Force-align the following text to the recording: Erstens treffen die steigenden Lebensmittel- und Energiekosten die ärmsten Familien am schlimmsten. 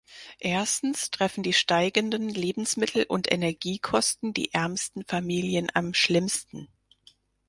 Erstens 0.39 1.11
treffen 1.11 1.43
die 1.43 1.53
steigenden 1.53 2.27
Lebensmittel- 2.27 3.03
und 3.07 3.31
Energiekosten 3.31 4.33
die 4.33 4.51
ärmsten 4.51 5.05
Familien 5.05 5.67
am 5.75 5.93
schlimmsten. 5.93 6.69